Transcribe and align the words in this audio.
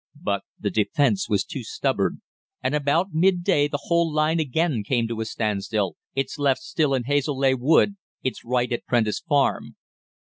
But 0.19 0.45
the 0.59 0.71
defence 0.71 1.29
was 1.29 1.43
too 1.45 1.63
stubborn, 1.63 2.23
and 2.63 2.73
about 2.73 3.13
midday 3.13 3.67
the 3.67 3.81
whole 3.83 4.11
line 4.11 4.39
again 4.39 4.83
came 4.83 5.07
to 5.07 5.21
a 5.21 5.25
standstill, 5.25 5.95
its 6.15 6.39
left 6.39 6.61
still 6.61 6.95
in 6.95 7.03
Hazeleigh 7.03 7.57
Wood, 7.59 7.97
its 8.23 8.43
right 8.43 8.71
at 8.71 8.87
Prentice 8.87 9.19
Farm. 9.19 9.75